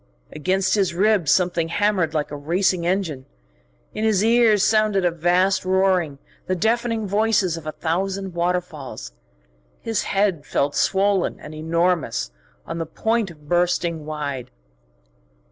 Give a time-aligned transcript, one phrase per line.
[0.31, 3.27] Against his ribs something hammered like a racing engine.
[3.93, 9.11] In his ears sounded a vast roaring, the deafening voices of a thousand waterfalls.
[9.79, 12.31] His head felt swollen and enormous,
[12.65, 14.49] on the point of bursting wide.